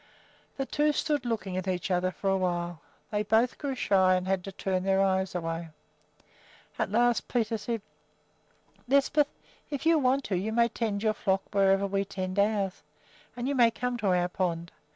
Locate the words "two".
0.65-0.93